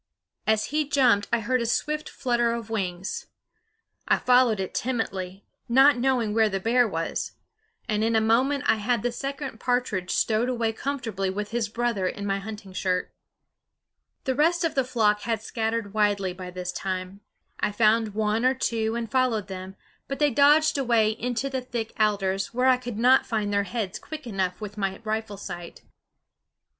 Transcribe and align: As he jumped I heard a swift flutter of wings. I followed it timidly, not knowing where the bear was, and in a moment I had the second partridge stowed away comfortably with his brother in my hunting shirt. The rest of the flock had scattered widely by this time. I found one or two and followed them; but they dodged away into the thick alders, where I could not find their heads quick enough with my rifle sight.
As 0.47 0.65
he 0.73 0.89
jumped 0.89 1.27
I 1.31 1.41
heard 1.41 1.61
a 1.61 1.65
swift 1.67 2.09
flutter 2.09 2.53
of 2.53 2.71
wings. 2.71 3.27
I 4.07 4.17
followed 4.17 4.59
it 4.59 4.73
timidly, 4.73 5.45
not 5.69 5.95
knowing 5.99 6.33
where 6.33 6.49
the 6.49 6.59
bear 6.59 6.87
was, 6.87 7.33
and 7.87 8.03
in 8.03 8.15
a 8.15 8.19
moment 8.19 8.63
I 8.65 8.77
had 8.77 9.03
the 9.03 9.11
second 9.11 9.59
partridge 9.59 10.09
stowed 10.09 10.49
away 10.49 10.73
comfortably 10.73 11.29
with 11.29 11.51
his 11.51 11.69
brother 11.69 12.07
in 12.07 12.25
my 12.25 12.39
hunting 12.39 12.73
shirt. 12.73 13.13
The 14.23 14.33
rest 14.33 14.63
of 14.63 14.73
the 14.73 14.83
flock 14.83 15.21
had 15.21 15.43
scattered 15.43 15.93
widely 15.93 16.33
by 16.33 16.49
this 16.49 16.71
time. 16.71 17.19
I 17.59 17.71
found 17.71 18.15
one 18.15 18.43
or 18.43 18.55
two 18.55 18.95
and 18.95 19.05
followed 19.07 19.49
them; 19.49 19.75
but 20.07 20.17
they 20.17 20.31
dodged 20.31 20.79
away 20.79 21.11
into 21.11 21.47
the 21.47 21.61
thick 21.61 21.93
alders, 22.01 22.55
where 22.55 22.65
I 22.65 22.77
could 22.77 22.97
not 22.97 23.27
find 23.27 23.53
their 23.53 23.65
heads 23.65 23.99
quick 23.99 24.25
enough 24.25 24.59
with 24.59 24.79
my 24.79 24.99
rifle 25.03 25.37
sight. 25.37 25.83